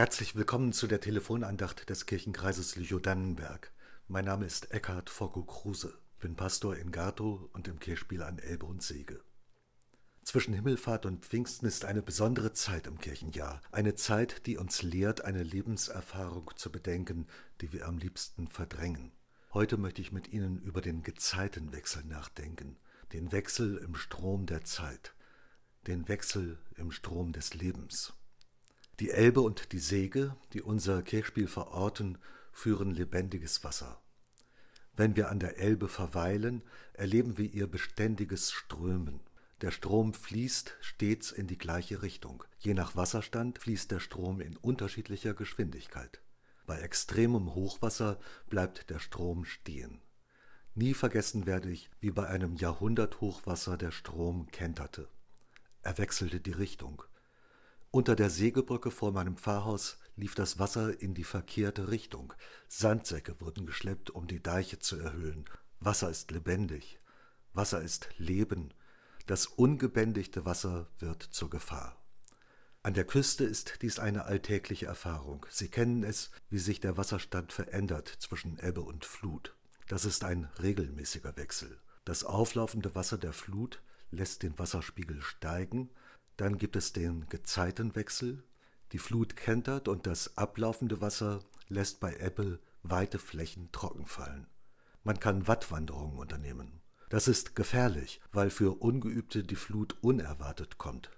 [0.00, 3.70] Herzlich willkommen zu der Telefonandacht des Kirchenkreises Lüchow-Dannenberg.
[4.08, 8.64] Mein Name ist Eckhard Foggo Kruse, bin Pastor in Gartow und im Kirchspiel an Elbe
[8.64, 9.20] und Sege.
[10.22, 15.26] Zwischen Himmelfahrt und Pfingsten ist eine besondere Zeit im Kirchenjahr, eine Zeit, die uns lehrt,
[15.26, 17.26] eine Lebenserfahrung zu bedenken,
[17.60, 19.12] die wir am liebsten verdrängen.
[19.52, 22.78] Heute möchte ich mit Ihnen über den Gezeitenwechsel nachdenken,
[23.12, 25.14] den Wechsel im Strom der Zeit,
[25.86, 28.14] den Wechsel im Strom des Lebens.
[29.00, 32.18] Die Elbe und die Säge, die unser Kirchspiel verorten,
[32.52, 33.98] führen lebendiges Wasser.
[34.94, 36.62] Wenn wir an der Elbe verweilen,
[36.92, 39.20] erleben wir ihr beständiges Strömen.
[39.62, 42.44] Der Strom fließt stets in die gleiche Richtung.
[42.58, 46.20] Je nach Wasserstand fließt der Strom in unterschiedlicher Geschwindigkeit.
[46.66, 50.02] Bei extremem Hochwasser bleibt der Strom stehen.
[50.74, 55.08] Nie vergessen werde ich, wie bei einem Jahrhunderthochwasser der Strom kenterte.
[55.80, 57.02] Er wechselte die Richtung.
[57.92, 62.32] Unter der Sägebrücke vor meinem Pfarrhaus lief das Wasser in die verkehrte Richtung.
[62.68, 65.44] Sandsäcke wurden geschleppt, um die Deiche zu erhöhen.
[65.80, 67.00] Wasser ist lebendig.
[67.52, 68.72] Wasser ist Leben.
[69.26, 72.00] Das ungebändigte Wasser wird zur Gefahr.
[72.84, 75.44] An der Küste ist dies eine alltägliche Erfahrung.
[75.50, 79.56] Sie kennen es, wie sich der Wasserstand verändert zwischen Ebbe und Flut.
[79.88, 81.80] Das ist ein regelmäßiger Wechsel.
[82.04, 83.82] Das auflaufende Wasser der Flut
[84.12, 85.90] lässt den Wasserspiegel steigen,
[86.40, 88.42] dann gibt es den Gezeitenwechsel.
[88.92, 94.46] Die Flut kentert und das ablaufende Wasser lässt bei Ebbe weite Flächen trocken fallen.
[95.04, 96.80] Man kann Wattwanderungen unternehmen.
[97.10, 101.10] Das ist gefährlich, weil für Ungeübte die Flut unerwartet kommt.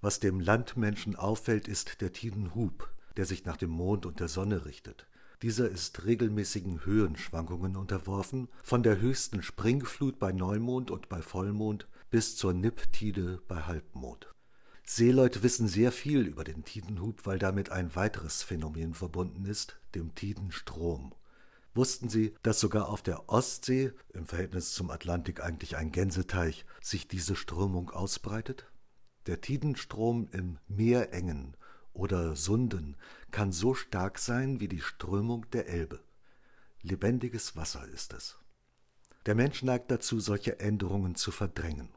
[0.00, 4.66] Was dem Landmenschen auffällt, ist der Tidenhub, der sich nach dem Mond und der Sonne
[4.66, 5.06] richtet.
[5.42, 12.36] Dieser ist regelmäßigen Höhenschwankungen unterworfen, von der höchsten Springflut bei Neumond und bei Vollmond bis
[12.36, 14.28] zur Nipptide bei Halbmond.
[14.92, 20.16] Seeleute wissen sehr viel über den Tidenhub, weil damit ein weiteres Phänomen verbunden ist, dem
[20.16, 21.14] Tidenstrom.
[21.74, 27.06] Wussten Sie, dass sogar auf der Ostsee, im Verhältnis zum Atlantik eigentlich ein Gänseteich, sich
[27.06, 28.66] diese Strömung ausbreitet?
[29.26, 31.56] Der Tidenstrom im Meerengen
[31.92, 32.96] oder Sunden
[33.30, 36.00] kann so stark sein wie die Strömung der Elbe.
[36.82, 38.38] Lebendiges Wasser ist es.
[39.24, 41.90] Der Mensch neigt dazu, solche Änderungen zu verdrängen.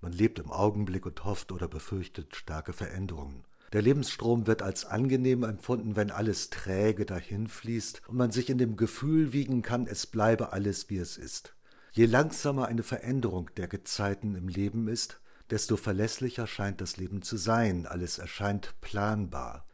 [0.00, 3.44] Man lebt im Augenblick und hofft oder befürchtet starke Veränderungen.
[3.72, 8.76] Der Lebensstrom wird als angenehm empfunden, wenn alles träge dahinfließt und man sich in dem
[8.76, 11.56] Gefühl wiegen kann, es bleibe alles wie es ist.
[11.92, 15.20] Je langsamer eine Veränderung der Gezeiten im Leben ist,
[15.50, 19.66] desto verlässlicher scheint das Leben zu sein, alles erscheint planbar.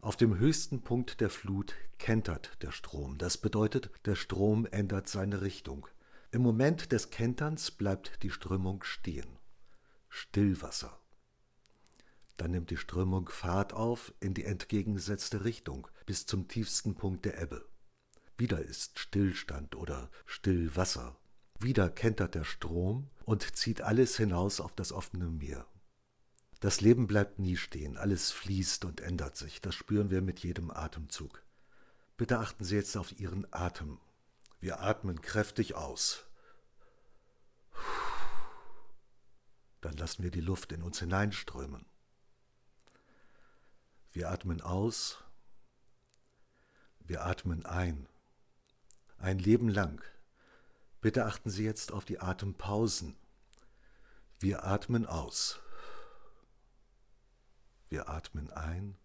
[0.00, 3.18] Auf dem höchsten Punkt der Flut kentert der Strom.
[3.18, 5.86] Das bedeutet, der Strom ändert seine Richtung.
[6.30, 9.39] Im Moment des Kenterns bleibt die Strömung stehen.
[10.10, 11.00] Stillwasser.
[12.36, 17.40] Dann nimmt die Strömung Fahrt auf in die entgegengesetzte Richtung bis zum tiefsten Punkt der
[17.40, 17.66] Ebbe.
[18.36, 21.16] Wieder ist Stillstand oder Stillwasser.
[21.58, 25.66] Wieder kentert der Strom und zieht alles hinaus auf das offene Meer.
[26.60, 30.70] Das Leben bleibt nie stehen, alles fließt und ändert sich, das spüren wir mit jedem
[30.70, 31.42] Atemzug.
[32.16, 33.98] Bitte achten Sie jetzt auf Ihren Atem.
[34.60, 36.26] Wir atmen kräftig aus.
[39.80, 41.86] Dann lassen wir die Luft in uns hineinströmen.
[44.12, 45.18] Wir atmen aus,
[47.00, 48.08] wir atmen ein,
[49.18, 50.02] ein Leben lang.
[51.00, 53.16] Bitte achten Sie jetzt auf die Atempausen.
[54.38, 55.60] Wir atmen aus.
[57.88, 58.96] Wir atmen ein.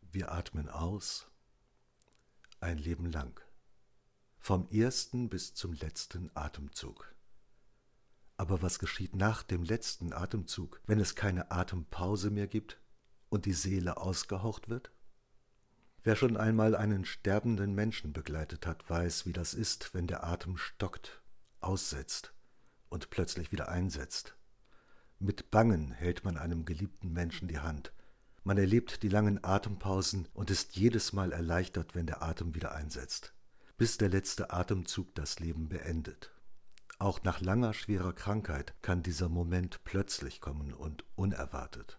[0.00, 1.26] Wir atmen aus.
[2.60, 3.40] Ein Leben lang.
[4.38, 7.15] Vom ersten bis zum letzten Atemzug.
[8.36, 12.80] Aber was geschieht nach dem letzten Atemzug, wenn es keine Atempause mehr gibt
[13.28, 14.90] und die Seele ausgehaucht wird?
[16.04, 20.56] Wer schon einmal einen sterbenden Menschen begleitet hat, weiß, wie das ist, wenn der Atem
[20.56, 21.22] stockt,
[21.60, 22.32] aussetzt
[22.90, 24.36] und plötzlich wieder einsetzt.
[25.18, 27.92] Mit Bangen hält man einem geliebten Menschen die Hand.
[28.44, 33.34] Man erlebt die langen Atempausen und ist jedes Mal erleichtert, wenn der Atem wieder einsetzt,
[33.76, 36.35] bis der letzte Atemzug das Leben beendet.
[36.98, 41.98] Auch nach langer schwerer Krankheit kann dieser Moment plötzlich kommen und unerwartet.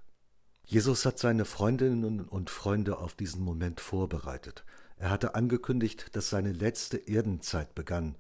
[0.64, 4.66] Jesus hat seine Freundinnen und Freunde auf diesen Moment vorbereitet.
[4.98, 8.18] Er hatte angekündigt, dass seine letzte Erdenzeit begann.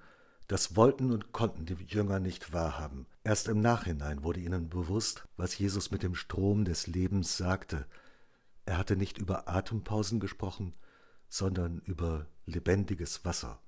[0.47, 3.07] Das wollten und konnten die Jünger nicht wahrhaben.
[3.23, 7.85] Erst im Nachhinein wurde ihnen bewusst, was Jesus mit dem Strom des Lebens sagte.
[8.65, 10.73] Er hatte nicht über Atempausen gesprochen,
[11.27, 13.59] sondern über lebendiges Wasser.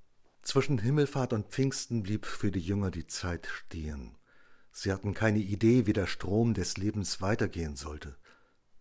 [0.41, 4.17] Zwischen Himmelfahrt und Pfingsten blieb für die Jünger die Zeit stehen.
[4.71, 8.15] Sie hatten keine Idee, wie der Strom des Lebens weitergehen sollte.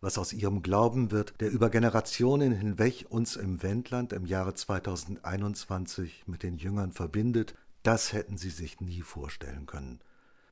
[0.01, 6.25] was aus ihrem Glauben wird, der über Generationen hinweg uns im Wendland im Jahre 2021
[6.27, 10.01] mit den Jüngern verbindet, das hätten sie sich nie vorstellen können.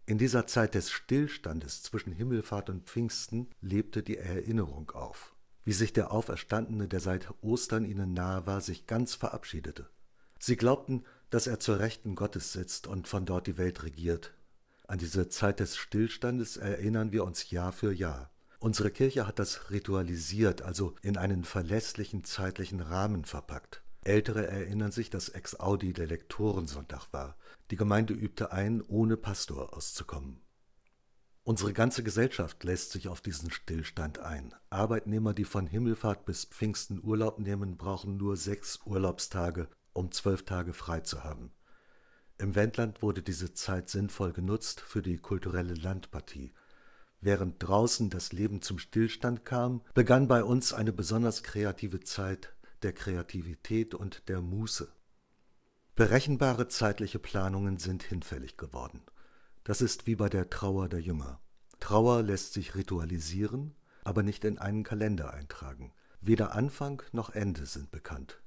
[0.04, 5.92] In dieser Zeit des Stillstandes zwischen Himmelfahrt und Pfingsten lebte die Erinnerung auf, wie sich
[5.92, 9.88] der Auferstandene, der seit Ostern ihnen nahe war, sich ganz verabschiedete.
[10.38, 14.32] Sie glaubten, dass er zur Rechten Gottes sitzt und von dort die Welt regiert.
[14.86, 18.30] An diese Zeit des Stillstandes erinnern wir uns Jahr für Jahr.
[18.58, 23.82] Unsere Kirche hat das ritualisiert, also in einen verlässlichen zeitlichen Rahmen verpackt.
[24.04, 27.36] Ältere erinnern sich, dass Ex Audi der Lektorensonntag war.
[27.70, 30.40] Die Gemeinde übte ein, ohne Pastor auszukommen.
[31.42, 34.54] Unsere ganze Gesellschaft lässt sich auf diesen Stillstand ein.
[34.70, 40.72] Arbeitnehmer, die von Himmelfahrt bis Pfingsten Urlaub nehmen, brauchen nur sechs Urlaubstage, um zwölf Tage
[40.72, 41.52] frei zu haben.
[42.38, 46.52] Im Wendland wurde diese Zeit sinnvoll genutzt für die kulturelle Landpartie.
[47.20, 52.92] Während draußen das Leben zum Stillstand kam, begann bei uns eine besonders kreative Zeit der
[52.92, 54.92] Kreativität und der Muße.
[55.94, 59.02] Berechenbare zeitliche Planungen sind hinfällig geworden.
[59.64, 61.40] Das ist wie bei der Trauer der Jünger.
[61.80, 65.92] Trauer lässt sich ritualisieren, aber nicht in einen Kalender eintragen.
[66.20, 68.40] Weder Anfang noch Ende sind bekannt.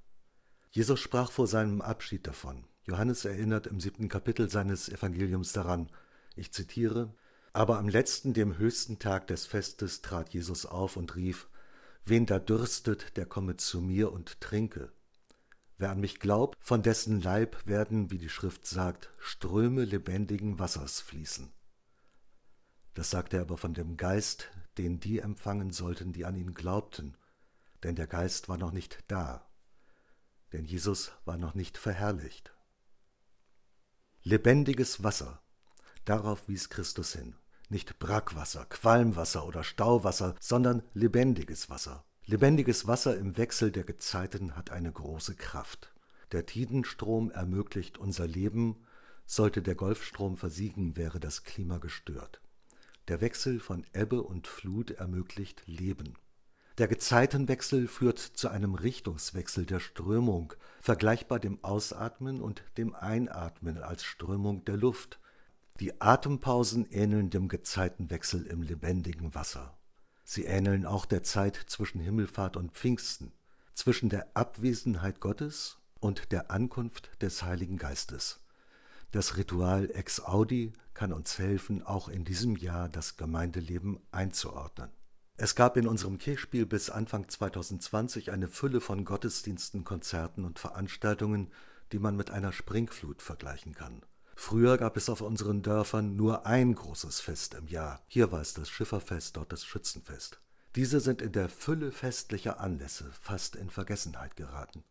[0.71, 2.65] Jesus sprach vor seinem Abschied davon.
[2.83, 5.89] Johannes erinnert im siebten Kapitel seines Evangeliums daran.
[6.35, 7.15] Ich zitiere:
[7.53, 11.49] Aber am letzten, dem höchsten Tag des Festes trat Jesus auf und rief:
[12.05, 14.91] Wen da dürstet, der komme zu mir und trinke.
[15.77, 20.99] Wer an mich glaubt, von dessen Leib werden, wie die Schrift sagt, Ströme lebendigen Wassers
[20.99, 21.51] fließen.
[22.93, 27.15] Das sagt er aber von dem Geist, den die empfangen sollten, die an ihn glaubten,
[27.83, 29.48] denn der Geist war noch nicht da,
[30.53, 32.53] denn Jesus war noch nicht verherrlicht.
[34.23, 35.41] Lebendiges Wasser,
[36.05, 37.35] darauf wies Christus hin,
[37.69, 42.03] nicht Brackwasser, Qualmwasser oder Stauwasser, sondern lebendiges Wasser.
[42.25, 45.93] Lebendiges Wasser im Wechsel der Gezeiten hat eine große Kraft.
[46.31, 48.85] Der Tidenstrom ermöglicht unser Leben,
[49.25, 52.41] sollte der Golfstrom versiegen, wäre das Klima gestört.
[53.07, 56.15] Der Wechsel von Ebbe und Flut ermöglicht Leben.
[56.79, 64.05] Der Gezeitenwechsel führt zu einem Richtungswechsel der Strömung, vergleichbar dem Ausatmen und dem Einatmen als
[64.05, 65.19] Strömung der Luft.
[65.81, 69.77] Die Atempausen ähneln dem Gezeitenwechsel im lebendigen Wasser.
[70.23, 73.33] Sie ähneln auch der Zeit zwischen Himmelfahrt und Pfingsten,
[73.73, 78.39] zwischen der Abwesenheit Gottes und der Ankunft des Heiligen Geistes.
[79.11, 84.91] Das Ritual Ex Audi kann uns helfen, auch in diesem Jahr das Gemeindeleben einzuordnen.
[85.41, 91.49] Es gab in unserem Kirchspiel bis Anfang 2020 eine Fülle von Gottesdiensten, Konzerten und Veranstaltungen,
[91.93, 94.01] die man mit einer Springflut vergleichen kann.
[94.35, 98.03] Früher gab es auf unseren Dörfern nur ein großes Fest im Jahr.
[98.07, 100.41] Hier war es das Schifferfest, dort das Schützenfest.
[100.75, 104.83] Diese sind in der Fülle festlicher Anlässe fast in Vergessenheit geraten.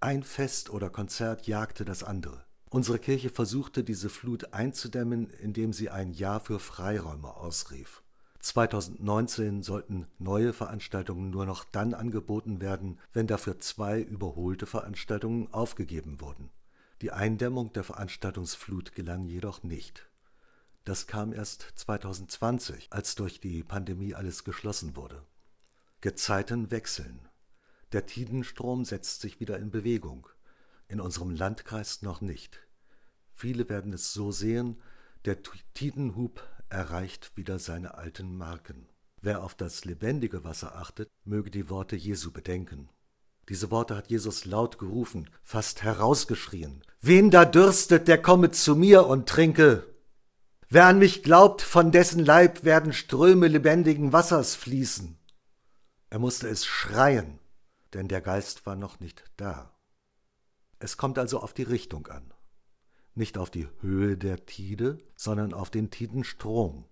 [0.00, 2.44] Ein Fest oder Konzert jagte das andere.
[2.68, 8.02] Unsere Kirche versuchte, diese Flut einzudämmen, indem sie ein Jahr für Freiräume ausrief.
[8.44, 16.20] 2019 sollten neue Veranstaltungen nur noch dann angeboten werden, wenn dafür zwei überholte Veranstaltungen aufgegeben
[16.20, 16.50] wurden.
[17.00, 20.10] Die Eindämmung der Veranstaltungsflut gelang jedoch nicht.
[20.84, 25.24] Das kam erst 2020, als durch die Pandemie alles geschlossen wurde.
[26.02, 27.26] Gezeiten wechseln.
[27.92, 30.28] Der Tidenstrom setzt sich wieder in Bewegung.
[30.86, 32.60] In unserem Landkreis noch nicht.
[33.32, 34.82] Viele werden es so sehen,
[35.24, 35.38] der
[35.72, 38.88] Tidenhub erreicht wieder seine alten Marken.
[39.20, 42.90] Wer auf das lebendige Wasser achtet, möge die Worte Jesu bedenken.
[43.48, 46.82] Diese Worte hat Jesus laut gerufen, fast herausgeschrien.
[47.00, 49.86] Wen da dürstet, der komme zu mir und trinke.
[50.68, 55.18] Wer an mich glaubt, von dessen Leib werden Ströme lebendigen Wassers fließen.
[56.10, 57.38] Er musste es schreien,
[57.92, 59.74] denn der Geist war noch nicht da.
[60.78, 62.33] Es kommt also auf die Richtung an.
[63.14, 66.84] Nicht auf die Höhe der Tide, sondern auf den Tidenstrom.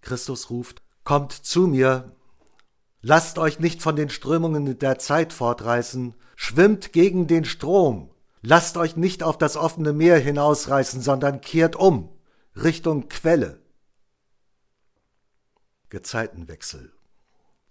[0.00, 2.14] Christus ruft, Kommt zu mir,
[3.04, 8.10] Lasst euch nicht von den Strömungen der Zeit fortreißen, schwimmt gegen den Strom.
[8.42, 12.16] Lasst euch nicht auf das offene Meer hinausreißen, sondern kehrt um,
[12.54, 13.60] Richtung Quelle.
[15.88, 16.92] Gezeitenwechsel.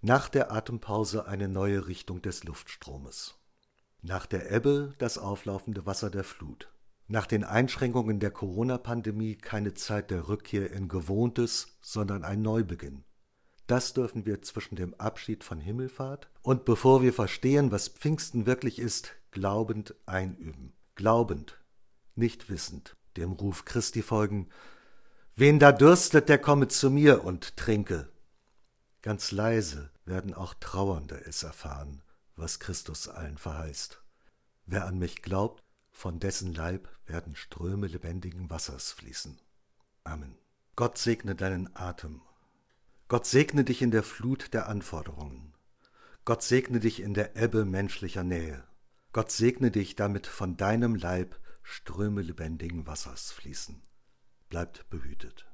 [0.02, 3.34] Nach der Atempause eine neue Richtung des Luftstromes.
[4.02, 6.71] Nach der Ebbe das auflaufende Wasser der Flut.
[7.12, 13.04] Nach den Einschränkungen der Corona-Pandemie keine Zeit der Rückkehr in Gewohntes, sondern ein Neubeginn.
[13.66, 18.78] Das dürfen wir zwischen dem Abschied von Himmelfahrt und bevor wir verstehen, was Pfingsten wirklich
[18.78, 20.72] ist, glaubend einüben.
[20.94, 21.60] Glaubend,
[22.14, 24.48] nicht wissend, dem Ruf Christi folgen.
[25.36, 28.08] Wen da dürstet, der komme zu mir und trinke.
[29.02, 32.00] Ganz leise, werden auch Trauernde es erfahren,
[32.36, 34.02] was Christus allen verheißt.
[34.64, 35.61] Wer an mich glaubt,
[35.92, 39.38] von dessen Leib werden Ströme lebendigen Wassers fließen.
[40.04, 40.36] Amen.
[40.74, 42.22] Gott segne deinen Atem.
[43.08, 45.54] Gott segne dich in der Flut der Anforderungen.
[46.24, 48.64] Gott segne dich in der Ebbe menschlicher Nähe.
[49.12, 53.82] Gott segne dich, damit von deinem Leib Ströme lebendigen Wassers fließen.
[54.48, 55.51] Bleibt behütet.